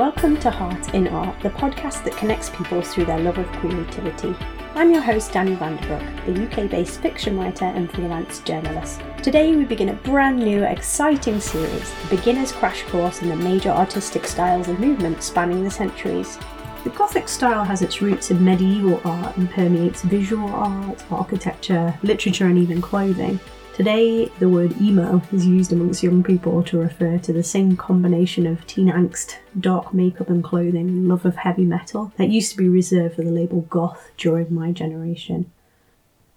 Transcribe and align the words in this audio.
Welcome 0.00 0.38
to 0.38 0.50
Heart 0.50 0.94
in 0.94 1.08
Art, 1.08 1.38
the 1.42 1.50
podcast 1.50 2.04
that 2.04 2.16
connects 2.16 2.48
people 2.48 2.80
through 2.80 3.04
their 3.04 3.18
love 3.18 3.36
of 3.36 3.46
creativity. 3.48 4.34
I'm 4.74 4.90
your 4.90 5.02
host, 5.02 5.30
Danny 5.30 5.54
Vanderbrook, 5.54 6.26
a 6.26 6.64
UK 6.64 6.70
based 6.70 7.02
fiction 7.02 7.38
writer 7.38 7.66
and 7.66 7.92
freelance 7.92 8.40
journalist. 8.40 9.02
Today, 9.22 9.54
we 9.54 9.66
begin 9.66 9.90
a 9.90 9.94
brand 9.96 10.38
new, 10.38 10.64
exciting 10.64 11.38
series, 11.38 11.92
the 11.92 12.16
beginner's 12.16 12.50
crash 12.50 12.82
course 12.84 13.20
in 13.20 13.28
the 13.28 13.36
major 13.36 13.68
artistic 13.68 14.26
styles 14.26 14.68
and 14.68 14.78
movements 14.78 15.26
spanning 15.26 15.62
the 15.62 15.70
centuries. 15.70 16.38
The 16.82 16.90
Gothic 16.96 17.28
style 17.28 17.64
has 17.64 17.82
its 17.82 18.00
roots 18.00 18.30
in 18.30 18.42
medieval 18.42 19.02
art 19.04 19.36
and 19.36 19.50
permeates 19.50 20.00
visual 20.00 20.48
art, 20.48 21.04
architecture, 21.10 21.94
literature, 22.02 22.46
and 22.46 22.56
even 22.56 22.80
clothing. 22.80 23.38
Today, 23.74 24.26
the 24.38 24.48
word 24.48 24.78
emo 24.80 25.22
is 25.32 25.46
used 25.46 25.72
amongst 25.72 26.02
young 26.02 26.22
people 26.22 26.62
to 26.64 26.78
refer 26.78 27.18
to 27.18 27.32
the 27.32 27.42
same 27.42 27.76
combination 27.76 28.46
of 28.46 28.66
teen 28.66 28.88
angst, 28.88 29.36
dark 29.58 29.94
makeup 29.94 30.28
and 30.28 30.44
clothing, 30.44 30.76
and 30.88 31.08
love 31.08 31.24
of 31.24 31.36
heavy 31.36 31.64
metal 31.64 32.12
that 32.18 32.28
used 32.28 32.50
to 32.50 32.58
be 32.58 32.68
reserved 32.68 33.16
for 33.16 33.22
the 33.22 33.30
label 33.30 33.62
goth 33.62 34.10
during 34.18 34.52
my 34.52 34.72
generation. 34.72 35.50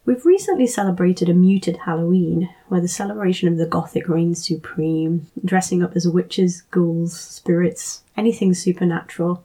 We've 0.05 0.25
recently 0.25 0.67
celebrated 0.67 1.27
a 1.27 1.33
muted 1.33 1.77
Halloween, 1.77 2.49
where 2.67 2.81
the 2.81 2.87
celebration 2.87 3.47
of 3.47 3.57
the 3.57 3.65
Gothic 3.65 4.07
reigns 4.07 4.45
supreme, 4.45 5.27
dressing 5.43 5.81
up 5.81 5.95
as 5.95 6.07
witches, 6.07 6.61
ghouls, 6.71 7.19
spirits, 7.19 8.03
anything 8.15 8.53
supernatural, 8.53 9.43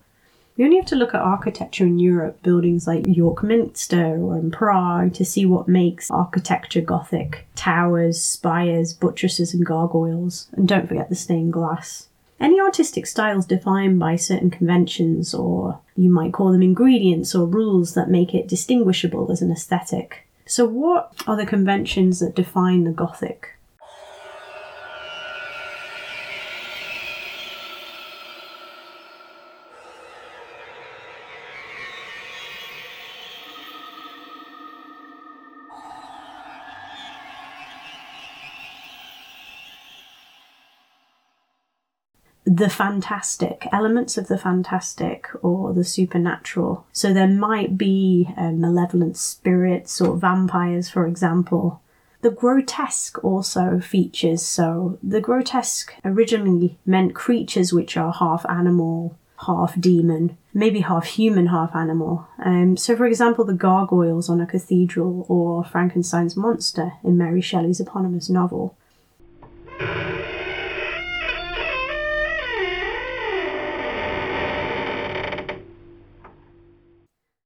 we 0.59 0.65
only 0.65 0.77
have 0.77 0.87
to 0.87 0.97
look 0.97 1.15
at 1.15 1.21
architecture 1.21 1.87
in 1.87 2.01
Europe, 2.01 2.43
buildings 2.43 2.89
like 2.89 3.07
York 3.07 3.45
Minster 3.45 4.21
or 4.21 4.37
in 4.37 4.51
Prague, 4.51 5.15
to 5.15 5.25
see 5.25 5.47
what 5.47 5.69
makes 5.69 6.11
architecture 6.11 6.81
Gothic 6.81 7.47
towers, 7.55 8.21
spires, 8.21 8.93
buttresses, 8.93 9.55
and 9.55 9.65
gargoyles. 9.65 10.49
And 10.53 10.67
don't 10.67 10.89
forget 10.89 11.09
the 11.09 11.15
stained 11.15 11.53
glass. 11.53 12.09
Any 12.41 12.61
artistic 12.61 13.07
style 13.07 13.39
is 13.39 13.47
defined 13.47 14.01
by 14.01 14.17
certain 14.17 14.51
conventions, 14.51 15.33
or 15.33 15.79
you 15.97 16.11
might 16.11 16.33
call 16.33 16.51
them 16.51 16.63
ingredients 16.63 17.37
or 17.37 17.47
rules 17.47 17.95
that 17.95 18.11
make 18.11 18.35
it 18.35 18.49
distinguishable 18.49 19.31
as 19.31 19.41
an 19.41 19.53
aesthetic. 19.53 20.27
So, 20.45 20.65
what 20.65 21.13
are 21.29 21.37
the 21.37 21.47
conventions 21.47 22.19
that 22.19 22.35
define 22.35 22.83
the 22.83 22.91
Gothic? 22.91 23.58
The 42.49 42.71
fantastic, 42.71 43.69
elements 43.73 44.17
of 44.17 44.29
the 44.29 44.39
fantastic 44.39 45.29
or 45.43 45.75
the 45.75 45.85
supernatural. 45.85 46.87
So 46.93 47.13
there 47.13 47.29
might 47.29 47.77
be 47.77 48.29
uh, 48.39 48.53
malevolent 48.53 49.19
spirits 49.19 50.01
or 50.01 50.17
vampires, 50.17 50.89
for 50.89 51.07
example. 51.07 51.83
The 52.23 52.31
grotesque 52.31 53.23
also 53.23 53.81
features, 53.81 54.43
so 54.43 54.99
the 55.03 55.21
grotesque 55.21 55.95
originally 56.05 56.79
meant 56.87 57.15
creatures 57.15 57.73
which 57.73 57.97
are 57.97 58.13
half 58.13 58.47
animal, 58.49 59.17
half 59.47 59.79
demon, 59.79 60.37
maybe 60.55 60.81
half 60.81 61.05
human, 61.05 61.49
half 61.49 61.77
animal. 61.77 62.27
Um, 62.43 62.77
so, 62.77 62.97
for 62.97 63.07
example, 63.07 63.45
the 63.45 63.53
gargoyles 63.53 64.29
on 64.31 64.41
a 64.41 64.47
cathedral 64.47 65.27
or 65.29 65.65
Frankenstein's 65.65 66.37
monster 66.37 66.93
in 67.05 67.19
Mary 67.19 67.43
Shelley's 67.43 67.79
eponymous 67.79 68.31
novel. 68.31 68.75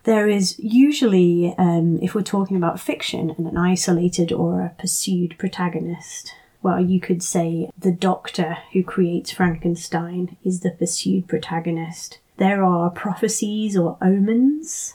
There 0.04 0.28
is 0.28 0.58
usually, 0.58 1.54
um, 1.58 1.98
if 2.02 2.14
we're 2.14 2.22
talking 2.22 2.56
about 2.56 2.80
fiction, 2.80 3.30
and 3.30 3.46
an 3.46 3.56
isolated 3.56 4.32
or 4.32 4.60
a 4.60 4.74
pursued 4.80 5.36
protagonist. 5.38 6.34
Well, 6.60 6.80
you 6.80 7.00
could 7.00 7.22
say 7.22 7.70
the 7.78 7.92
doctor 7.92 8.58
who 8.72 8.82
creates 8.82 9.30
Frankenstein 9.30 10.36
is 10.44 10.60
the 10.60 10.70
pursued 10.70 11.28
protagonist. 11.28 12.18
There 12.36 12.64
are 12.64 12.90
prophecies 12.90 13.76
or 13.76 13.96
omens, 14.00 14.94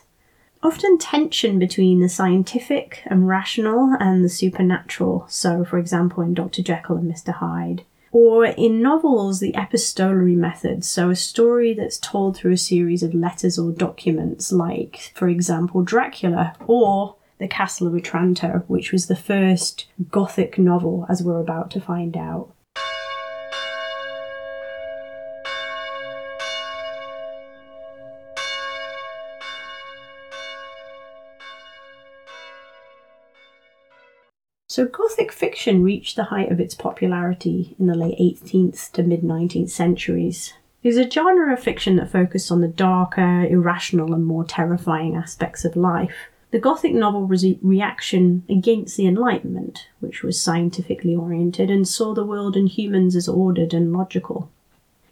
often 0.64 0.98
tension 0.98 1.60
between 1.60 2.02
the 2.02 2.10
scientific 2.10 3.02
and 3.06 3.28
rational 3.28 3.96
and 4.00 4.24
the 4.24 4.30
supernatural. 4.30 5.26
So, 5.30 5.64
for 5.64 5.78
example, 5.78 6.24
in 6.24 6.34
Dr. 6.34 6.62
Jekyll 6.62 6.98
and 6.98 7.12
Mr. 7.12 7.34
Hyde 7.34 7.84
or 8.12 8.46
in 8.46 8.82
novels, 8.82 9.40
the 9.40 9.56
epistolary 9.56 10.36
method, 10.36 10.84
so 10.86 11.10
a 11.10 11.16
story 11.16 11.74
that's 11.74 11.98
told 11.98 12.38
through 12.38 12.54
a 12.54 12.58
series 12.58 13.04
of 13.04 13.14
letters 13.14 13.60
or 13.60 13.72
documents, 13.72 14.52
like, 14.52 15.12
for 15.14 15.28
example, 15.28 15.84
Dracula, 15.84 16.56
or 16.66 17.16
The 17.38 17.48
Castle 17.48 17.88
of 17.88 17.94
Otranto, 17.94 18.64
which 18.68 18.92
was 18.92 19.08
the 19.08 19.16
first 19.16 19.88
Gothic 20.10 20.58
novel, 20.58 21.06
as 21.10 21.22
we're 21.22 21.40
about 21.40 21.70
to 21.72 21.82
find 21.82 22.16
out. 22.18 22.54
So, 34.78 34.86
Gothic 34.86 35.32
fiction 35.32 35.82
reached 35.82 36.16
the 36.16 36.26
height 36.26 36.52
of 36.52 36.60
its 36.60 36.76
popularity 36.76 37.76
in 37.80 37.88
the 37.88 37.96
late 37.96 38.20
18th 38.20 38.92
to 38.92 39.02
mid 39.02 39.24
19th 39.24 39.72
centuries. 39.72 40.54
It 40.84 40.90
is 40.90 40.98
a 40.98 41.10
genre 41.10 41.52
of 41.52 41.60
fiction 41.60 41.96
that 41.96 42.12
focused 42.12 42.52
on 42.52 42.62
the 42.62 42.68
darker, 42.68 43.44
irrational, 43.48 44.14
and 44.14 44.24
more 44.24 44.44
terrifying 44.44 45.16
aspects 45.16 45.66
of 45.66 45.76
life. 45.76 46.30
The 46.52 46.60
Gothic 46.60 46.94
novel 46.94 47.26
was 47.26 47.44
a 47.44 47.58
reaction 47.64 48.44
against 48.48 48.98
the 48.98 49.08
Enlightenment, 49.08 49.88
which 50.00 50.22
was 50.22 50.40
scientifically 50.40 51.16
oriented 51.16 51.72
and 51.72 51.88
saw 51.88 52.14
the 52.14 52.24
world 52.24 52.56
and 52.56 52.70
humans 52.70 53.16
as 53.16 53.28
ordered 53.28 53.74
and 53.74 53.92
logical. 53.92 54.52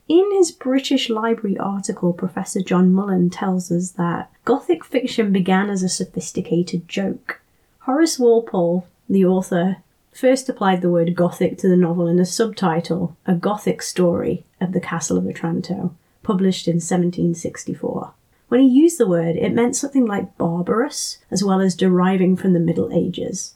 In 0.07 0.29
his 0.33 0.51
British 0.51 1.09
Library 1.09 1.57
article, 1.57 2.13
Professor 2.13 2.61
John 2.61 2.93
Mullan 2.93 3.31
tells 3.31 3.71
us 3.71 3.93
that 3.93 4.29
Gothic 4.45 4.85
fiction 4.85 5.31
began 5.31 5.71
as 5.71 5.81
a 5.81 5.89
sophisticated 5.89 6.87
joke. 6.87 7.41
Horace 7.79 8.19
Walpole 8.19 8.85
the 9.09 9.25
author 9.25 9.77
first 10.13 10.47
applied 10.47 10.81
the 10.81 10.89
word 10.89 11.15
Gothic 11.15 11.57
to 11.59 11.67
the 11.67 11.75
novel 11.75 12.07
in 12.07 12.19
a 12.19 12.25
subtitle, 12.25 13.17
A 13.25 13.35
Gothic 13.35 13.81
Story 13.81 14.45
of 14.61 14.71
the 14.71 14.79
Castle 14.79 15.17
of 15.17 15.27
Otranto, 15.27 15.95
published 16.23 16.67
in 16.67 16.75
1764. 16.75 18.13
When 18.47 18.61
he 18.61 18.67
used 18.67 18.97
the 18.97 19.07
word, 19.07 19.35
it 19.35 19.53
meant 19.53 19.75
something 19.75 20.05
like 20.05 20.37
barbarous, 20.37 21.19
as 21.29 21.43
well 21.43 21.59
as 21.59 21.75
deriving 21.75 22.35
from 22.35 22.53
the 22.53 22.59
Middle 22.59 22.91
Ages. 22.93 23.55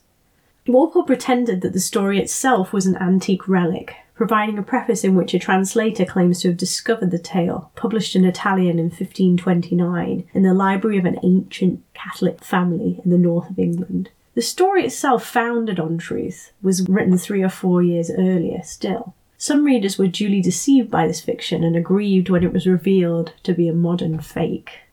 Walpole 0.68 1.04
pretended 1.04 1.62
that 1.62 1.74
the 1.74 1.80
story 1.80 2.20
itself 2.20 2.74
was 2.74 2.86
an 2.86 2.98
antique 2.98 3.48
relic, 3.48 3.96
providing 4.14 4.58
a 4.58 4.64
preface 4.64 5.04
in 5.04 5.16
which 5.16 5.34
a 5.34 5.40
translator 5.40 6.06
claims 6.06 6.42
to 6.42 6.50
have 6.50 6.58
discovered 6.58 7.10
the 7.10 7.18
tale, 7.18 7.72
published 7.76 8.16
in 8.16 8.26
Italian 8.26 8.78
in 8.78 8.86
1529 8.86 10.28
in 10.34 10.44
the 10.44 10.54
library 10.54 10.98
of 10.98 11.06
an 11.06 11.18
ancient 11.24 11.82
Catholic 11.94 12.44
family 12.44 13.02
in 13.04 13.12
the 13.12 13.18
north 13.18 13.50
of 13.50 13.58
England. 13.58 14.10
The 14.40 14.46
story 14.46 14.86
itself, 14.86 15.26
founded 15.26 15.82
on 15.82 15.98
truth, 15.98 16.54
was 16.62 16.88
written 16.88 17.18
three 17.18 17.44
or 17.44 17.50
four 17.50 17.84
years 17.84 18.10
earlier 18.10 18.64
still. 18.64 19.14
Some 19.38 19.66
readers 19.66 19.98
were 19.98 20.08
duly 20.08 20.40
deceived 20.40 20.90
by 20.90 21.08
this 21.08 21.20
fiction 21.20 21.62
and 21.62 21.76
aggrieved 21.76 22.30
when 22.30 22.46
it 22.46 22.54
was 22.54 22.66
revealed 22.66 23.34
to 23.44 23.54
be 23.54 23.68
a 23.68 23.74
modern 23.74 24.18
fake. 24.22 24.84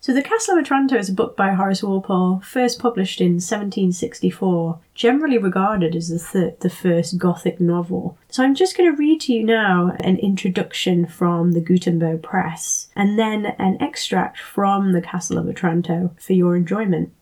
So, 0.00 0.12
The 0.12 0.22
Castle 0.24 0.58
of 0.58 0.64
Otranto 0.64 0.96
is 0.96 1.08
a 1.08 1.12
book 1.12 1.36
by 1.36 1.52
Horace 1.52 1.84
Walpole, 1.84 2.40
first 2.40 2.80
published 2.80 3.20
in 3.20 3.34
1764, 3.34 4.80
generally 4.92 5.38
regarded 5.38 5.94
as 5.94 6.08
the, 6.08 6.18
thir- 6.18 6.54
the 6.58 6.68
first 6.68 7.16
Gothic 7.16 7.60
novel. 7.60 8.18
So, 8.28 8.42
I'm 8.42 8.56
just 8.56 8.76
going 8.76 8.90
to 8.90 8.98
read 8.98 9.20
to 9.20 9.32
you 9.32 9.44
now 9.44 9.96
an 10.00 10.16
introduction 10.16 11.06
from 11.06 11.52
the 11.52 11.60
Gutenberg 11.60 12.24
Press, 12.24 12.88
and 12.96 13.16
then 13.16 13.46
an 13.60 13.80
extract 13.80 14.40
from 14.40 14.90
The 14.90 15.02
Castle 15.02 15.38
of 15.38 15.46
Otranto 15.46 16.10
for 16.18 16.32
your 16.32 16.56
enjoyment. 16.56 17.12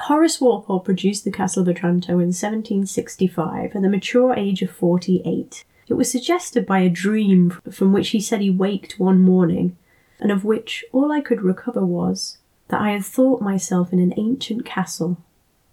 Horace 0.00 0.40
Walpole 0.40 0.80
produced 0.80 1.24
The 1.24 1.30
Castle 1.30 1.62
of 1.62 1.68
Otranto 1.68 2.12
in 2.12 2.32
1765 2.32 3.76
at 3.76 3.82
the 3.82 3.88
mature 3.90 4.34
age 4.34 4.62
of 4.62 4.70
48. 4.70 5.64
It 5.86 5.94
was 5.94 6.10
suggested 6.10 6.64
by 6.64 6.78
a 6.78 6.88
dream 6.88 7.50
from 7.70 7.92
which 7.92 8.10
he 8.10 8.20
said 8.20 8.40
he 8.40 8.48
waked 8.48 8.98
one 8.98 9.20
morning, 9.20 9.76
and 10.18 10.32
of 10.32 10.44
which 10.44 10.82
all 10.92 11.12
I 11.12 11.20
could 11.20 11.42
recover 11.42 11.84
was 11.84 12.38
that 12.68 12.80
I 12.80 12.92
had 12.92 13.04
thought 13.04 13.42
myself 13.42 13.92
in 13.92 13.98
an 13.98 14.14
ancient 14.16 14.64
castle, 14.64 15.18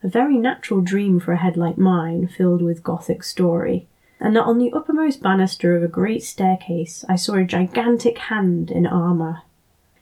a 0.04 0.10
very 0.10 0.38
natural 0.38 0.82
dream 0.82 1.22
for 1.22 1.32
a 1.32 1.38
head 1.38 1.56
like 1.56 1.78
mine, 1.78 2.28
filled 2.28 2.62
with 2.62 2.84
Gothic 2.84 3.24
story, 3.24 3.88
and 4.20 4.36
that 4.36 4.44
on 4.44 4.58
the 4.58 4.74
uppermost 4.74 5.24
banister 5.24 5.78
of 5.78 5.84
a 5.84 5.88
great 5.88 6.24
staircase 6.24 7.06
I 7.08 7.16
saw 7.16 7.36
a 7.36 7.46
gigantic 7.46 8.18
hand 8.18 8.70
in 8.70 8.86
armour 8.86 9.44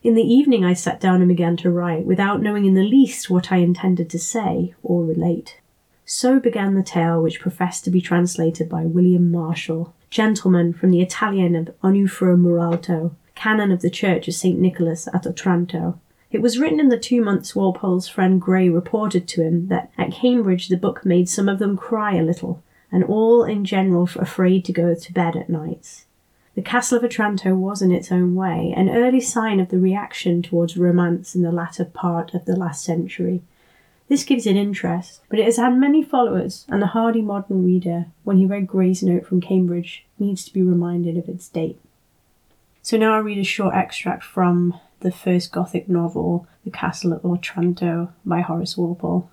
in 0.08 0.16
the 0.16 0.24
evening, 0.24 0.64
I 0.64 0.72
sat 0.72 1.02
down 1.02 1.18
and 1.18 1.28
began 1.28 1.58
to 1.58 1.70
write, 1.70 2.06
without 2.06 2.42
knowing 2.42 2.64
in 2.64 2.76
the 2.76 2.82
least 2.82 3.30
what 3.30 3.52
I 3.52 3.58
intended 3.58 4.10
to 4.12 4.18
say 4.18 4.74
or 4.82 5.04
relate. 5.04 5.60
So 6.06 6.40
began 6.40 6.76
the 6.76 6.82
tale 6.82 7.22
which 7.22 7.42
professed 7.42 7.84
to 7.84 7.92
be 7.92 8.00
translated 8.00 8.70
by 8.70 8.86
William 8.86 9.30
Marshall, 9.30 9.94
gentleman 10.10 10.72
from 10.72 10.92
the 10.92 11.02
Italian 11.02 11.58
of 11.58 11.76
Onuphrio 11.84 12.38
Muralto, 12.38 13.16
canon 13.36 13.70
of 13.70 13.82
the 13.82 13.90
Church 13.90 14.30
of 14.30 14.34
St. 14.34 14.58
Nicholas 14.58 15.10
at 15.14 15.28
Otranto. 15.28 16.00
It 16.32 16.42
was 16.42 16.58
written 16.58 16.80
in 16.80 16.88
the 16.88 16.98
two 16.98 17.22
months 17.22 17.54
Walpole's 17.54 18.08
friend 18.08 18.40
Gray 18.40 18.70
reported 18.70 19.28
to 19.28 19.42
him 19.44 19.68
that 19.68 19.92
at 19.98 20.14
Cambridge 20.14 20.70
the 20.70 20.78
book 20.78 21.04
made 21.04 21.28
some 21.28 21.50
of 21.50 21.60
them 21.60 21.76
cry 21.76 22.16
a 22.16 22.24
little, 22.24 22.64
and 22.94 23.04
all 23.04 23.44
in 23.44 23.66
general 23.66 24.10
afraid 24.16 24.64
to 24.64 24.72
go 24.72 24.96
to 24.96 25.14
bed 25.14 25.36
at 25.36 25.50
nights. 25.50 26.06
The 26.58 26.64
Castle 26.64 26.98
of 26.98 27.04
Otranto 27.04 27.54
was, 27.54 27.84
in 27.84 27.92
its 27.92 28.12
own 28.12 28.34
way, 28.34 28.74
an 28.76 28.90
early 28.90 29.22
sign 29.22 29.60
of 29.60 29.70
the 29.70 29.78
reaction 29.78 30.42
towards 30.42 30.76
romance 30.76 31.36
in 31.36 31.44
the 31.44 31.52
latter 31.52 31.86
part 31.86 32.34
of 32.34 32.46
the 32.46 32.56
last 32.56 32.84
century, 32.84 33.44
this 34.08 34.24
gives 34.24 34.48
it 34.48 34.56
interest, 34.56 35.22
but 35.30 35.38
it 35.38 35.46
has 35.46 35.58
had 35.58 35.78
many 35.78 36.02
followers, 36.02 36.66
and 36.68 36.82
the 36.82 36.88
hardy 36.88 37.22
modern 37.22 37.64
reader, 37.64 38.08
when 38.24 38.38
he 38.38 38.48
read 38.48 38.66
Gray's 38.66 39.04
note 39.04 39.28
from 39.28 39.40
Cambridge, 39.40 40.04
needs 40.18 40.46
to 40.46 40.54
be 40.54 40.64
reminded 40.64 41.16
of 41.16 41.30
its 41.30 41.48
date. 41.48 41.80
So 42.82 42.98
now 42.98 43.14
I 43.14 43.20
read 43.20 43.38
a 43.38 43.44
short 43.44 43.76
extract 43.76 44.24
from 44.24 44.80
the 45.02 45.12
first 45.12 45.52
Gothic 45.52 45.88
novel, 45.88 46.48
The 46.66 46.72
Castle 46.72 47.14
of 47.14 47.24
Otranto 47.24 48.14
by 48.26 48.42
Horace 48.42 48.76
Walpole. 48.76 49.30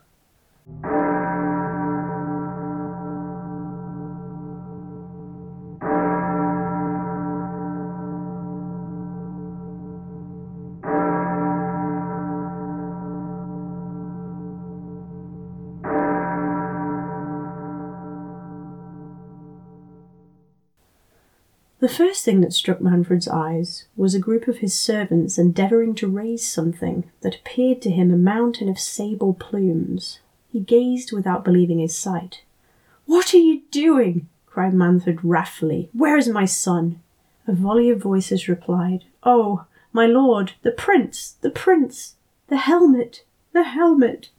The 21.85 21.91
first 21.91 22.25
thing 22.25 22.41
that 22.41 22.55
struck 22.55 22.81
Manfred's 22.81 23.29
eyes 23.29 23.85
was 23.95 24.15
a 24.15 24.19
group 24.19 24.49
of 24.49 24.61
his 24.61 24.75
servants 24.75 25.37
endeavouring 25.37 25.95
to 25.97 26.09
raise 26.09 26.49
something 26.51 27.05
that 27.21 27.35
appeared 27.35 27.83
to 27.83 27.91
him 27.91 28.11
a 28.11 28.17
mountain 28.17 28.71
of 28.71 28.79
sable 28.79 29.35
plumes. 29.35 30.21
He 30.51 30.61
gazed 30.61 31.13
without 31.13 31.45
believing 31.45 31.81
his 31.81 31.95
sight. 31.95 32.41
What 33.05 33.35
are 33.35 33.37
you 33.37 33.65
doing? 33.71 34.31
cried 34.47 34.73
Manfred 34.73 35.23
wrathfully. 35.23 35.91
Where 35.93 36.17
is 36.17 36.27
my 36.27 36.47
son? 36.47 37.03
A 37.47 37.53
volley 37.53 37.91
of 37.91 38.01
voices 38.01 38.49
replied, 38.49 39.05
Oh, 39.23 39.67
my 39.93 40.07
lord, 40.07 40.53
the 40.63 40.73
prince, 40.73 41.37
the 41.43 41.51
prince, 41.51 42.15
the 42.49 42.57
helmet, 42.57 43.25
the 43.53 43.65
helmet. 43.65 44.31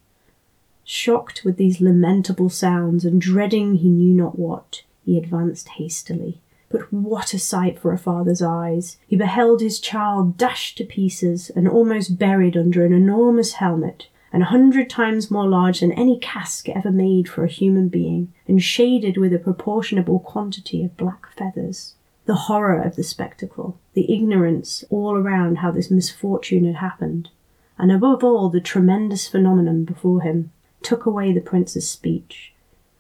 Shocked 0.84 1.46
with 1.46 1.58
these 1.58 1.80
lamentable 1.80 2.50
sounds, 2.50 3.06
and 3.06 3.22
dreading 3.22 3.76
he 3.76 3.90
knew 3.90 4.16
not 4.16 4.40
what, 4.40 4.82
he 5.06 5.16
advanced 5.16 5.70
hastily. 5.78 6.42
But 6.70 6.92
what 6.92 7.34
a 7.34 7.40
sight 7.40 7.80
for 7.80 7.94
a 7.94 7.98
father's 7.98 8.42
eyes! 8.42 8.98
He 9.08 9.16
beheld 9.16 9.62
his 9.62 9.80
child 9.80 10.38
dashed 10.38 10.78
to 10.78 10.84
pieces 10.84 11.50
and 11.50 11.68
almost 11.68 12.18
buried 12.18 12.58
under 12.58 12.84
an 12.84 12.92
enormous 12.92 13.54
helmet, 13.54 14.08
an 14.34 14.42
hundred 14.42 14.90
times 14.90 15.32
more 15.32 15.48
large 15.48 15.80
than 15.80 15.92
any 15.92 16.18
casque 16.20 16.68
ever 16.70 16.92
made 16.92 17.30
for 17.30 17.44
a 17.44 17.50
human 17.50 17.88
being, 17.88 18.34
and 18.48 18.62
shaded 18.62 19.16
with 19.16 19.34
a 19.34 19.40
proportionable 19.40 20.20
quantity 20.20 20.84
of 20.84 20.98
black 20.98 21.28
feathers. 21.38 21.96
The 22.26 22.36
horror 22.36 22.82
of 22.82 22.96
the 22.96 23.04
spectacle, 23.04 23.78
the 23.94 24.12
ignorance 24.12 24.84
all 24.90 25.16
around 25.16 25.60
how 25.60 25.72
this 25.72 25.92
misfortune 25.92 26.66
had 26.66 26.76
happened, 26.76 27.30
and 27.78 27.92
above 27.92 28.24
all 28.24 28.50
the 28.50 28.60
tremendous 28.60 29.28
phenomenon 29.28 29.86
before 29.86 30.22
him, 30.22 30.52
took 30.82 31.06
away 31.06 31.32
the 31.32 31.42
prince's 31.42 31.90
speech. 31.90 32.54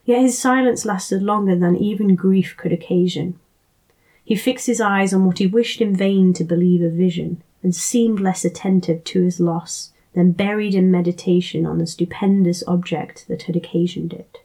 Yet 0.06 0.22
his 0.22 0.38
silence 0.38 0.86
lasted 0.86 1.24
longer 1.24 1.58
than 1.58 1.76
even 1.76 2.16
grief 2.16 2.56
could 2.56 2.72
occasion. 2.72 3.40
He 4.26 4.36
fixed 4.36 4.66
his 4.66 4.82
eyes 4.82 5.14
on 5.14 5.26
what 5.26 5.38
he 5.38 5.46
wished 5.46 5.82
in 5.82 5.96
vain 5.96 6.34
to 6.34 6.44
believe 6.44 6.82
a 6.82 6.90
vision, 6.90 7.44
and 7.62 7.76
seemed 7.76 8.20
less 8.20 8.44
attentive 8.44 9.04
to 9.06 9.22
his 9.22 9.40
loss 9.40 9.94
than 10.14 10.32
buried 10.32 10.74
in 10.74 10.90
meditation 10.90 11.66
on 11.66 11.78
the 11.78 11.86
stupendous 11.86 12.64
object 12.68 13.28
that 13.28 13.44
had 13.44 13.56
occasioned 13.56 14.14
it. 14.14 14.40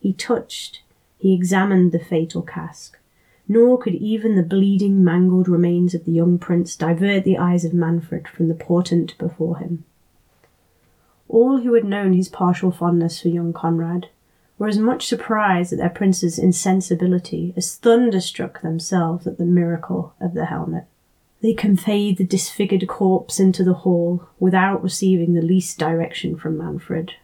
He 0.00 0.12
touched, 0.12 0.82
he 1.18 1.34
examined 1.34 1.92
the 1.92 1.98
fatal 2.00 2.42
casque, 2.42 2.98
nor 3.46 3.78
could 3.78 3.94
even 3.94 4.34
the 4.34 4.42
bleeding, 4.42 5.04
mangled 5.04 5.48
remains 5.48 5.94
of 5.94 6.04
the 6.04 6.12
young 6.12 6.36
prince 6.38 6.74
divert 6.74 7.24
the 7.24 7.38
eyes 7.38 7.64
of 7.64 7.72
Manfred 7.72 8.26
from 8.26 8.48
the 8.48 8.54
portent 8.54 9.16
before 9.18 9.58
him. 9.58 9.84
All 11.28 11.58
who 11.58 11.74
had 11.74 11.84
known 11.84 12.12
his 12.12 12.28
partial 12.28 12.72
fondness 12.72 13.22
for 13.22 13.28
young 13.28 13.52
Conrad 13.52 14.08
were 14.58 14.68
as 14.68 14.78
much 14.78 15.06
surprised 15.06 15.72
at 15.72 15.78
their 15.78 15.88
prince's 15.88 16.38
insensibility 16.38 17.54
as 17.56 17.76
thunderstruck 17.76 18.60
themselves 18.60 19.26
at 19.26 19.38
the 19.38 19.44
miracle 19.44 20.14
of 20.20 20.34
the 20.34 20.46
helmet. 20.46 20.84
They 21.40 21.54
conveyed 21.54 22.18
the 22.18 22.24
disfigured 22.24 22.86
corpse 22.88 23.38
into 23.38 23.62
the 23.62 23.74
hall 23.74 24.28
without 24.40 24.82
receiving 24.82 25.34
the 25.34 25.42
least 25.42 25.78
direction 25.78 26.36
from 26.36 26.58
Manfred. 26.58 27.14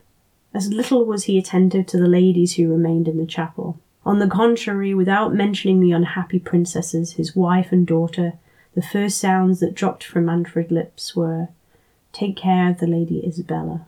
As 0.55 0.73
little 0.73 1.05
was 1.05 1.25
he 1.25 1.37
attentive 1.37 1.87
to 1.87 1.99
the 1.99 2.07
ladies 2.07 2.55
who 2.55 2.71
remained 2.71 3.09
in 3.09 3.19
the 3.19 3.27
chapel. 3.27 3.81
On 4.07 4.21
the 4.21 4.29
contrary, 4.29 4.95
without 4.95 5.35
mentioning 5.35 5.81
the 5.81 5.91
unhappy 5.91 6.39
princesses, 6.39 7.15
his 7.15 7.35
wife 7.35 7.73
and 7.73 7.85
daughter, 7.85 8.35
the 8.75 8.83
first 8.83 9.19
sounds 9.19 9.59
that 9.61 9.75
dropped 9.75 10.05
from 10.05 10.27
Manfred's 10.27 10.71
lips 10.71 11.17
were, 11.17 11.49
Take 12.13 12.37
care 12.37 12.71
of 12.71 12.79
the 12.79 12.87
Lady 12.87 13.27
Isabella. 13.27 13.87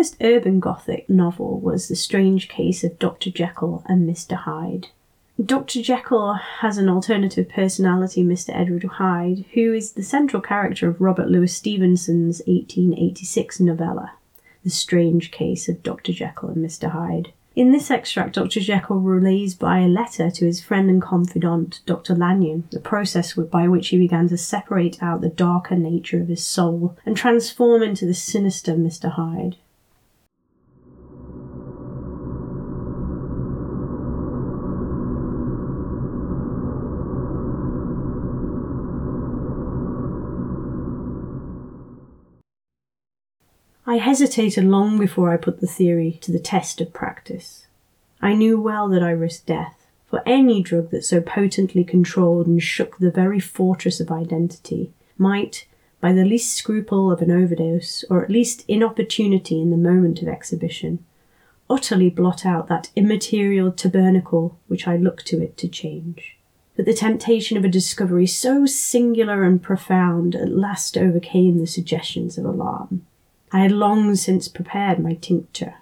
First 0.00 0.16
urban 0.22 0.60
Gothic 0.60 1.10
novel 1.10 1.60
was 1.60 1.88
The 1.88 1.94
Strange 1.94 2.48
Case 2.48 2.82
of 2.84 2.98
Dr. 2.98 3.30
Jekyll 3.30 3.84
and 3.84 4.08
Mr. 4.08 4.34
Hyde. 4.34 4.86
Dr. 5.44 5.82
Jekyll 5.82 6.32
has 6.60 6.78
an 6.78 6.88
alternative 6.88 7.50
personality, 7.50 8.24
Mr. 8.24 8.48
Edward 8.58 8.84
Hyde, 8.84 9.44
who 9.52 9.74
is 9.74 9.92
the 9.92 10.02
central 10.02 10.40
character 10.40 10.88
of 10.88 11.02
Robert 11.02 11.28
Louis 11.28 11.54
Stevenson's 11.54 12.38
1886 12.46 13.60
novella, 13.60 14.12
The 14.64 14.70
Strange 14.70 15.30
Case 15.30 15.68
of 15.68 15.82
Dr. 15.82 16.14
Jekyll 16.14 16.48
and 16.48 16.64
Mr. 16.64 16.92
Hyde. 16.92 17.34
In 17.54 17.70
this 17.70 17.90
extract, 17.90 18.36
Dr. 18.36 18.60
Jekyll 18.60 19.00
relays 19.00 19.54
by 19.54 19.80
a 19.80 19.86
letter 19.86 20.30
to 20.30 20.46
his 20.46 20.62
friend 20.62 20.88
and 20.88 21.02
confidant, 21.02 21.80
Dr. 21.84 22.14
Lanyon, 22.14 22.66
the 22.72 22.80
process 22.80 23.34
by 23.34 23.68
which 23.68 23.88
he 23.88 23.98
began 23.98 24.30
to 24.30 24.38
separate 24.38 25.02
out 25.02 25.20
the 25.20 25.28
darker 25.28 25.76
nature 25.76 26.22
of 26.22 26.28
his 26.28 26.42
soul 26.42 26.96
and 27.04 27.18
transform 27.18 27.82
into 27.82 28.06
the 28.06 28.14
sinister 28.14 28.72
Mr. 28.72 29.12
Hyde. 29.12 29.56
I 43.90 43.96
hesitated 43.96 44.62
long 44.62 45.00
before 45.00 45.32
I 45.32 45.36
put 45.36 45.60
the 45.60 45.66
theory 45.66 46.16
to 46.20 46.30
the 46.30 46.38
test 46.38 46.80
of 46.80 46.92
practice. 46.92 47.66
I 48.22 48.34
knew 48.34 48.60
well 48.60 48.88
that 48.88 49.02
I 49.02 49.10
risked 49.10 49.46
death, 49.46 49.84
for 50.08 50.22
any 50.24 50.62
drug 50.62 50.90
that 50.90 51.04
so 51.04 51.20
potently 51.20 51.82
controlled 51.82 52.46
and 52.46 52.62
shook 52.62 52.98
the 52.98 53.10
very 53.10 53.40
fortress 53.40 53.98
of 53.98 54.12
identity 54.12 54.92
might, 55.18 55.66
by 56.00 56.12
the 56.12 56.24
least 56.24 56.56
scruple 56.56 57.10
of 57.10 57.20
an 57.20 57.32
overdose, 57.32 58.04
or 58.08 58.22
at 58.22 58.30
least 58.30 58.64
inopportunity 58.68 59.60
in 59.60 59.70
the 59.70 59.76
moment 59.76 60.22
of 60.22 60.28
exhibition, 60.28 61.04
utterly 61.68 62.10
blot 62.10 62.46
out 62.46 62.68
that 62.68 62.90
immaterial 62.94 63.72
tabernacle 63.72 64.56
which 64.68 64.86
I 64.86 64.98
looked 64.98 65.26
to 65.26 65.42
it 65.42 65.56
to 65.56 65.68
change. 65.68 66.36
But 66.76 66.84
the 66.84 66.94
temptation 66.94 67.56
of 67.56 67.64
a 67.64 67.68
discovery 67.68 68.28
so 68.28 68.66
singular 68.66 69.42
and 69.42 69.60
profound 69.60 70.36
at 70.36 70.52
last 70.52 70.96
overcame 70.96 71.58
the 71.58 71.66
suggestions 71.66 72.38
of 72.38 72.44
alarm. 72.44 73.04
I 73.52 73.60
had 73.60 73.72
long 73.72 74.14
since 74.14 74.46
prepared 74.48 74.98
my 74.98 75.14
tincture. 75.14 75.74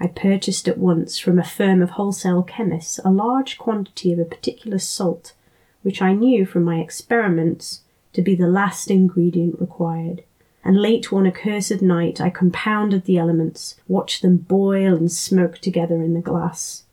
I 0.00 0.06
purchased 0.06 0.66
at 0.66 0.78
once 0.78 1.18
from 1.18 1.38
a 1.38 1.44
firm 1.44 1.82
of 1.82 1.90
wholesale 1.90 2.42
chemists 2.42 2.98
a 3.04 3.10
large 3.10 3.58
quantity 3.58 4.12
of 4.12 4.18
a 4.18 4.24
particular 4.24 4.78
salt, 4.78 5.34
which 5.82 6.02
I 6.02 6.14
knew 6.14 6.46
from 6.46 6.64
my 6.64 6.80
experiments 6.80 7.82
to 8.14 8.22
be 8.22 8.34
the 8.34 8.48
last 8.48 8.90
ingredient 8.90 9.60
required. 9.60 10.24
And 10.64 10.80
late 10.80 11.12
one 11.12 11.26
accursed 11.26 11.80
night 11.80 12.20
I 12.20 12.28
compounded 12.28 13.04
the 13.04 13.18
elements, 13.18 13.76
watched 13.86 14.22
them 14.22 14.38
boil 14.38 14.94
and 14.96 15.12
smoke 15.12 15.58
together 15.58 16.02
in 16.02 16.14
the 16.14 16.20
glass. 16.20 16.84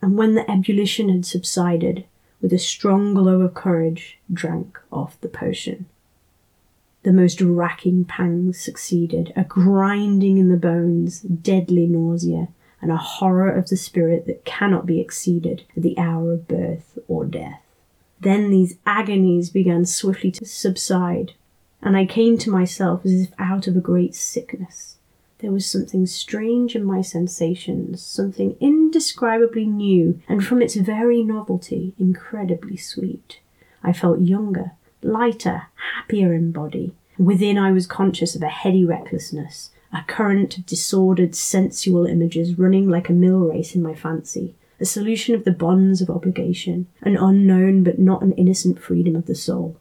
And 0.00 0.16
when 0.16 0.34
the 0.34 0.48
ebullition 0.50 1.08
had 1.08 1.26
subsided, 1.26 2.04
with 2.40 2.52
a 2.52 2.58
strong 2.58 3.14
glow 3.14 3.40
of 3.40 3.54
courage, 3.54 4.18
drank 4.32 4.78
off 4.90 5.20
the 5.20 5.28
potion. 5.28 5.86
The 7.04 7.12
most 7.12 7.40
racking 7.40 8.04
pangs 8.04 8.60
succeeded, 8.60 9.32
a 9.34 9.42
grinding 9.42 10.38
in 10.38 10.48
the 10.48 10.56
bones, 10.56 11.20
deadly 11.20 11.86
nausea, 11.86 12.48
and 12.80 12.92
a 12.92 12.96
horror 12.96 13.50
of 13.50 13.68
the 13.68 13.76
spirit 13.76 14.26
that 14.26 14.44
cannot 14.44 14.86
be 14.86 15.00
exceeded 15.00 15.64
at 15.76 15.82
the 15.82 15.98
hour 15.98 16.32
of 16.32 16.48
birth 16.48 16.98
or 17.08 17.24
death. 17.24 17.60
Then 18.20 18.50
these 18.50 18.76
agonies 18.86 19.50
began 19.50 19.84
swiftly 19.84 20.30
to 20.32 20.44
subside, 20.44 21.32
and 21.80 21.96
I 21.96 22.06
came 22.06 22.38
to 22.38 22.50
myself 22.50 23.04
as 23.04 23.22
if 23.22 23.32
out 23.38 23.66
of 23.66 23.76
a 23.76 23.80
great 23.80 24.14
sickness. 24.14 24.96
There 25.38 25.50
was 25.50 25.66
something 25.66 26.06
strange 26.06 26.76
in 26.76 26.84
my 26.84 27.02
sensations, 27.02 28.00
something 28.00 28.56
indescribably 28.60 29.66
new, 29.66 30.20
and 30.28 30.44
from 30.44 30.62
its 30.62 30.76
very 30.76 31.24
novelty, 31.24 31.94
incredibly 31.98 32.76
sweet. 32.76 33.40
I 33.82 33.92
felt 33.92 34.20
younger, 34.20 34.72
lighter, 35.02 35.68
happier 35.94 36.32
in 36.32 36.52
body. 36.52 36.94
Within, 37.18 37.58
I 37.58 37.72
was 37.72 37.86
conscious 37.86 38.34
of 38.34 38.42
a 38.42 38.48
heady 38.48 38.84
recklessness, 38.84 39.70
a 39.92 40.02
current 40.06 40.56
of 40.58 40.66
disordered 40.66 41.34
sensual 41.34 42.06
images 42.06 42.58
running 42.58 42.88
like 42.88 43.08
a 43.08 43.12
mill 43.12 43.40
race 43.40 43.74
in 43.74 43.82
my 43.82 43.94
fancy, 43.94 44.54
a 44.80 44.84
solution 44.84 45.34
of 45.34 45.44
the 45.44 45.52
bonds 45.52 46.00
of 46.00 46.10
obligation, 46.10 46.86
an 47.02 47.16
unknown 47.16 47.84
but 47.84 47.98
not 47.98 48.22
an 48.22 48.32
innocent 48.32 48.80
freedom 48.80 49.14
of 49.14 49.26
the 49.26 49.34
soul. 49.34 49.76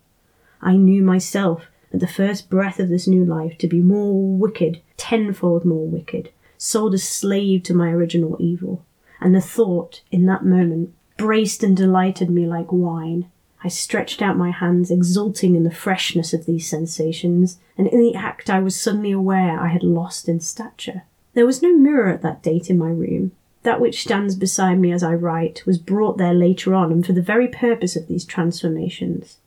I 0.61 0.75
knew 0.75 1.01
myself, 1.01 1.67
at 1.93 1.99
the 1.99 2.07
first 2.07 2.49
breath 2.49 2.79
of 2.79 2.89
this 2.89 3.07
new 3.07 3.25
life, 3.25 3.57
to 3.59 3.67
be 3.67 3.79
more 3.79 4.13
wicked, 4.13 4.81
tenfold 4.97 5.65
more 5.65 5.87
wicked, 5.87 6.29
sold 6.57 6.93
a 6.93 6.97
slave 6.97 7.63
to 7.63 7.73
my 7.73 7.89
original 7.89 8.37
evil. 8.39 8.85
And 9.19 9.35
the 9.35 9.41
thought, 9.41 10.01
in 10.11 10.25
that 10.27 10.45
moment, 10.45 10.93
braced 11.17 11.63
and 11.63 11.75
delighted 11.75 12.29
me 12.29 12.45
like 12.45 12.71
wine. 12.71 13.31
I 13.63 13.67
stretched 13.67 14.21
out 14.21 14.37
my 14.37 14.51
hands, 14.51 14.89
exulting 14.89 15.55
in 15.55 15.63
the 15.63 15.71
freshness 15.71 16.33
of 16.33 16.45
these 16.45 16.67
sensations, 16.67 17.59
and 17.77 17.87
in 17.87 17.99
the 17.99 18.15
act 18.15 18.49
I 18.49 18.59
was 18.59 18.79
suddenly 18.79 19.11
aware 19.11 19.59
I 19.59 19.67
had 19.67 19.83
lost 19.83 20.27
in 20.27 20.39
stature. 20.39 21.03
There 21.33 21.45
was 21.45 21.61
no 21.61 21.77
mirror 21.77 22.09
at 22.09 22.23
that 22.23 22.41
date 22.41 22.69
in 22.69 22.77
my 22.77 22.89
room. 22.89 23.31
That 23.63 23.79
which 23.79 24.01
stands 24.01 24.35
beside 24.35 24.79
me 24.79 24.91
as 24.91 25.03
I 25.03 25.13
write 25.13 25.63
was 25.67 25.77
brought 25.77 26.17
there 26.17 26.33
later 26.33 26.73
on, 26.73 26.91
and 26.91 27.05
for 27.05 27.13
the 27.13 27.21
very 27.21 27.47
purpose 27.47 27.95
of 27.95 28.07
these 28.07 28.25
transformations. 28.25 29.37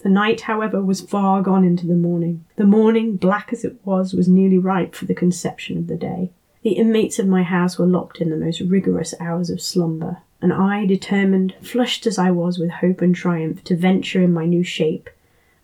The 0.00 0.08
night, 0.08 0.42
however, 0.42 0.82
was 0.82 1.00
far 1.00 1.42
gone 1.42 1.62
into 1.62 1.86
the 1.86 1.94
morning. 1.94 2.44
The 2.56 2.66
morning, 2.66 3.16
black 3.16 3.52
as 3.52 3.64
it 3.64 3.76
was, 3.84 4.12
was 4.12 4.26
nearly 4.26 4.58
ripe 4.58 4.96
for 4.96 5.04
the 5.04 5.14
conception 5.14 5.78
of 5.78 5.86
the 5.86 5.96
day. 5.96 6.32
The 6.62 6.72
inmates 6.72 7.18
of 7.18 7.26
my 7.26 7.42
house 7.42 7.78
were 7.78 7.86
locked 7.86 8.20
in 8.20 8.30
the 8.30 8.36
most 8.36 8.60
rigorous 8.60 9.14
hours 9.18 9.50
of 9.50 9.60
slumber, 9.60 10.18
and 10.40 10.52
I, 10.52 10.86
determined, 10.86 11.54
flushed 11.60 12.06
as 12.06 12.18
I 12.18 12.30
was 12.30 12.58
with 12.58 12.70
hope 12.70 13.00
and 13.00 13.14
triumph, 13.14 13.64
to 13.64 13.76
venture 13.76 14.22
in 14.22 14.32
my 14.32 14.46
new 14.46 14.62
shape 14.62 15.10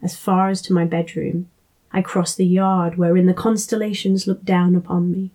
as 0.03 0.17
far 0.17 0.49
as 0.49 0.63
to 0.63 0.73
my 0.73 0.85
bedroom. 0.85 1.49
I 1.93 2.03
crossed 2.03 2.37
the 2.37 2.47
yard 2.47 2.99
wherein 2.99 3.27
the 3.27 3.35
constellations 3.35 4.27
looked 4.27 4.45
down 4.45 4.75
upon 4.75 5.11
me. 5.11 5.31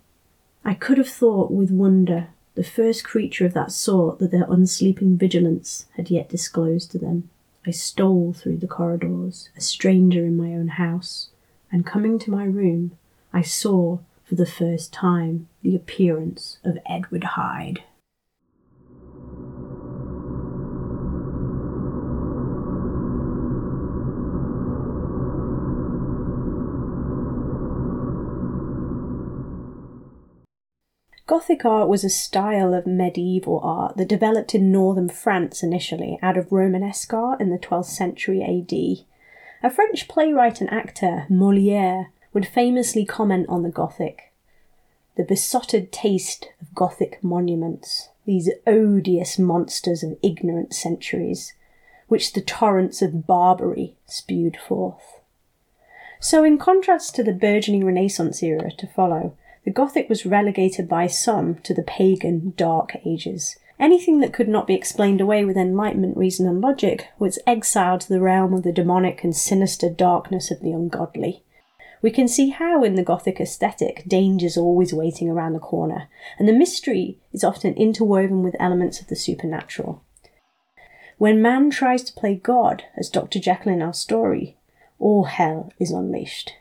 I 0.63 0.73
could 0.73 0.97
have 0.97 1.09
thought 1.09 1.51
with 1.51 1.71
wonder 1.71 2.27
the 2.55 2.63
first 2.63 3.03
creature 3.03 3.45
of 3.45 3.53
that 3.53 3.71
sort 3.71 4.19
that 4.19 4.31
their 4.31 4.45
unsleeping 4.45 5.17
vigilance 5.17 5.85
had 5.95 6.09
yet 6.09 6.29
disclosed 6.29 6.91
to 6.91 6.99
them. 6.99 7.29
I 7.65 7.71
stole 7.71 8.33
through 8.33 8.57
the 8.57 8.67
corridors, 8.67 9.49
a 9.57 9.61
stranger 9.61 10.25
in 10.25 10.37
my 10.37 10.53
own 10.53 10.67
house, 10.67 11.29
and 11.71 11.85
coming 11.85 12.19
to 12.19 12.31
my 12.31 12.43
room, 12.43 12.91
I 13.31 13.41
saw 13.41 13.99
for 14.33 14.37
the 14.37 14.45
first 14.47 14.91
time 14.91 15.47
the 15.61 15.75
appearance 15.75 16.57
of 16.63 16.79
Edward 16.89 17.23
Hyde. 17.23 17.83
Gothic 31.27 31.63
art 31.63 31.87
was 31.87 32.03
a 32.03 32.09
style 32.09 32.73
of 32.73 32.87
medieval 32.87 33.59
art 33.63 33.97
that 33.97 34.07
developed 34.07 34.55
in 34.55 34.71
northern 34.71 35.09
France 35.09 35.61
initially 35.61 36.17
out 36.23 36.37
of 36.37 36.51
Romanesque 36.51 37.13
art 37.13 37.39
in 37.39 37.51
the 37.51 37.59
12th 37.59 37.85
century 37.85 38.41
AD. 38.41 39.05
A 39.61 39.69
French 39.71 40.07
playwright 40.07 40.59
and 40.59 40.71
actor, 40.71 41.27
Moliere, 41.29 42.07
would 42.33 42.47
famously 42.47 43.05
comment 43.05 43.45
on 43.47 43.63
the 43.63 43.69
Gothic. 43.69 44.33
The 45.15 45.23
besotted 45.23 45.91
taste 45.91 46.47
of 46.59 46.73
Gothic 46.73 47.23
monuments, 47.23 48.09
these 48.25 48.49
odious 48.65 49.37
monsters 49.37 50.03
of 50.03 50.17
ignorant 50.23 50.73
centuries, 50.73 51.53
which 52.07 52.33
the 52.33 52.41
torrents 52.41 53.01
of 53.01 53.27
Barbary 53.27 53.95
spewed 54.05 54.57
forth. 54.57 55.19
So, 56.19 56.43
in 56.43 56.57
contrast 56.57 57.15
to 57.15 57.23
the 57.23 57.33
burgeoning 57.33 57.85
Renaissance 57.85 58.41
era 58.41 58.71
to 58.77 58.87
follow, 58.87 59.37
the 59.65 59.71
Gothic 59.71 60.09
was 60.09 60.25
relegated 60.25 60.89
by 60.89 61.07
some 61.07 61.55
to 61.63 61.73
the 61.73 61.83
pagan 61.83 62.53
Dark 62.57 62.95
Ages. 63.05 63.57
Anything 63.79 64.19
that 64.19 64.33
could 64.33 64.47
not 64.47 64.67
be 64.67 64.75
explained 64.75 65.21
away 65.21 65.45
with 65.45 65.57
Enlightenment 65.57 66.15
reason 66.15 66.47
and 66.47 66.61
logic 66.61 67.09
was 67.19 67.39
exiled 67.45 68.01
to 68.01 68.09
the 68.09 68.21
realm 68.21 68.53
of 68.53 68.63
the 68.63 68.71
demonic 68.71 69.23
and 69.23 69.35
sinister 69.35 69.89
darkness 69.89 70.51
of 70.51 70.61
the 70.61 70.71
ungodly. 70.71 71.43
We 72.03 72.11
can 72.11 72.27
see 72.27 72.49
how, 72.49 72.83
in 72.83 72.95
the 72.95 73.03
Gothic 73.03 73.39
aesthetic, 73.39 74.03
danger's 74.05 74.57
always 74.57 74.93
waiting 74.93 75.29
around 75.29 75.53
the 75.53 75.59
corner, 75.59 76.09
and 76.37 76.49
the 76.49 76.53
mystery 76.53 77.17
is 77.31 77.45
often 77.45 77.73
interwoven 77.75 78.43
with 78.43 78.57
elements 78.59 78.99
of 78.99 79.07
the 79.07 79.15
supernatural. 79.15 80.03
When 81.17 81.41
man 81.41 81.69
tries 81.69 82.03
to 82.03 82.13
play 82.13 82.35
God, 82.35 82.83
as 82.97 83.09
Dr. 83.09 83.39
Jekyll 83.39 83.71
in 83.71 83.81
our 83.81 83.93
story, 83.93 84.57
all 84.99 85.23
hell 85.23 85.71
is 85.79 85.91
unleashed. 85.91 86.51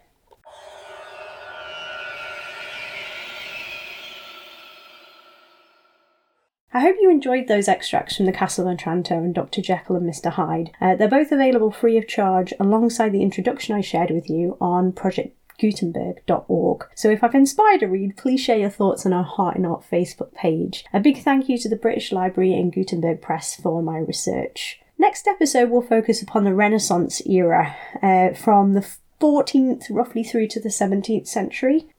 I 6.75 6.81
hope 6.81 6.97
you 7.01 7.11
enjoyed 7.11 7.49
those 7.49 7.69
extracts 7.69 8.17
from 8.17 8.25
The 8.25 8.33
Castle 8.33 8.67
of 8.67 8.73
Otranto 8.73 9.17
and 9.17 9.35
Dr. 9.35 9.61
Jekyll 9.61 9.97
and 9.97 10.09
Mr. 10.09 10.31
Hyde. 10.31 10.71
Uh, 10.81 10.97
they're 10.97 11.07
both 11.07 11.31
available 11.31 11.71
free 11.71 11.99
of 11.99 12.09
charge 12.09 12.55
alongside 12.59 13.13
the 13.13 13.21
introduction 13.21 13.75
I 13.75 13.83
shared 13.83 14.11
with 14.11 14.31
you 14.31 14.57
on 14.59 14.93
projectgutenberg.org. 14.93 16.89
So 16.95 17.11
if 17.11 17.23
I've 17.23 17.35
inspired 17.35 17.83
a 17.83 17.89
read, 17.89 18.17
please 18.17 18.41
share 18.41 18.57
your 18.57 18.71
thoughts 18.71 19.05
on 19.05 19.13
our 19.13 19.23
Heart 19.23 19.57
in 19.57 19.67
Art 19.67 19.85
Facebook 19.91 20.33
page. 20.33 20.87
A 20.95 21.01
big 21.01 21.23
thank 21.23 21.47
you 21.47 21.59
to 21.59 21.69
the 21.69 21.77
British 21.77 22.11
Library 22.11 22.55
and 22.55 22.73
Gutenberg 22.73 23.21
Press 23.21 23.55
for 23.55 23.83
my 23.83 23.99
research. 23.99 24.81
Next 24.97 25.27
episode 25.27 25.69
will 25.69 25.83
focus 25.83 26.23
upon 26.23 26.45
the 26.45 26.55
Renaissance 26.55 27.21
era 27.27 27.77
uh, 28.03 28.31
from 28.33 28.73
the 28.73 28.89
14th 29.21 29.85
roughly 29.91 30.25
through 30.25 30.49
to 30.49 30.61
the 30.61 30.71
17th 30.71 31.29
century 31.29 31.92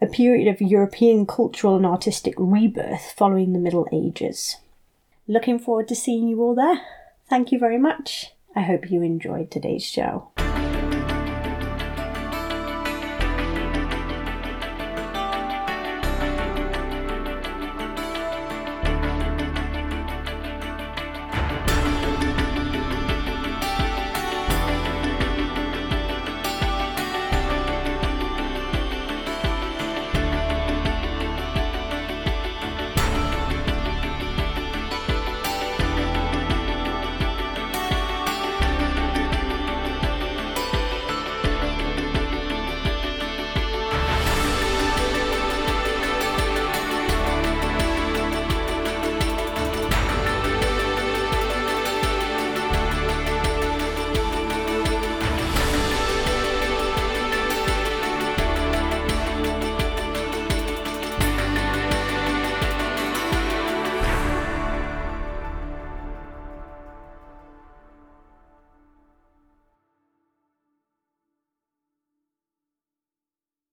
a 0.00 0.06
period 0.06 0.48
of 0.48 0.60
European 0.60 1.26
cultural 1.26 1.76
and 1.76 1.86
artistic 1.86 2.34
rebirth 2.36 3.12
following 3.16 3.52
the 3.52 3.58
Middle 3.58 3.88
Ages. 3.92 4.56
Looking 5.26 5.58
forward 5.58 5.88
to 5.88 5.94
seeing 5.94 6.28
you 6.28 6.40
all 6.42 6.54
there. 6.54 6.80
Thank 7.28 7.50
you 7.50 7.58
very 7.58 7.78
much. 7.78 8.32
I 8.54 8.62
hope 8.62 8.90
you 8.90 9.02
enjoyed 9.02 9.50
today's 9.50 9.84
show. 9.84 10.30